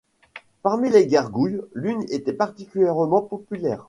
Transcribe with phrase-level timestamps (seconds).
[0.63, 3.77] Parmi les gargouilles, l’une était particulièrement populaire.